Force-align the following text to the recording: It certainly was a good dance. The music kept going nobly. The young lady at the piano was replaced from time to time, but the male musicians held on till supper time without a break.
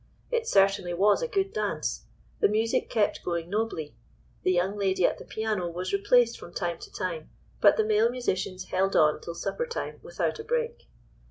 It 0.31 0.47
certainly 0.47 0.95
was 0.95 1.21
a 1.21 1.27
good 1.27 1.53
dance. 1.53 2.07
The 2.39 2.47
music 2.47 2.89
kept 2.89 3.23
going 3.23 3.51
nobly. 3.51 3.95
The 4.41 4.51
young 4.51 4.75
lady 4.75 5.05
at 5.05 5.19
the 5.19 5.25
piano 5.25 5.69
was 5.69 5.93
replaced 5.93 6.39
from 6.39 6.55
time 6.55 6.79
to 6.79 6.91
time, 6.91 7.29
but 7.61 7.77
the 7.77 7.85
male 7.85 8.09
musicians 8.09 8.65
held 8.71 8.95
on 8.95 9.21
till 9.21 9.35
supper 9.35 9.67
time 9.67 9.99
without 10.01 10.39
a 10.39 10.43
break. 10.43 10.87